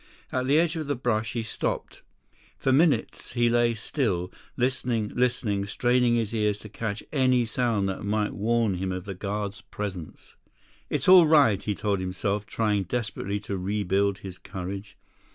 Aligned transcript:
At 0.31 0.47
the 0.47 0.57
edge 0.57 0.75
of 0.77 0.87
the 0.87 0.95
brush, 0.95 1.33
he 1.33 1.43
stopped. 1.43 2.01
For 2.57 2.71
minutes 2.73 3.33
he 3.33 3.51
lay 3.51 3.75
still, 3.75 4.31
listening, 4.57 5.09
listening, 5.13 5.67
straining 5.67 6.15
his 6.15 6.33
ears 6.33 6.57
to 6.61 6.69
catch 6.69 7.03
any 7.11 7.45
sound 7.45 7.87
that 7.87 8.03
might 8.03 8.33
warn 8.33 8.77
him 8.77 8.91
of 8.91 9.05
the 9.05 9.13
guards' 9.13 9.61
presence. 9.61 10.35
91 10.89 10.95
"It's 10.95 11.07
all 11.07 11.27
right," 11.27 11.61
he 11.61 11.75
told 11.75 11.99
himself, 11.99 12.47
trying 12.47 12.81
desperately 12.85 13.39
to 13.41 13.59
rebuild 13.59 14.17
his 14.17 14.39
courage. 14.39 14.97